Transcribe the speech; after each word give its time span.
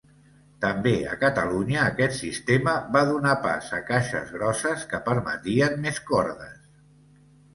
També 0.63 0.93
a 1.09 1.17
Catalunya 1.23 1.81
aquest 1.89 2.15
sistema 2.19 2.73
va 2.95 3.03
donar 3.11 3.35
pas 3.43 3.69
a 3.79 3.81
caixes 3.91 4.33
grosses 4.39 4.85
que 4.95 5.03
permetien 5.11 5.77
més 5.87 6.01
cordes. 6.11 6.57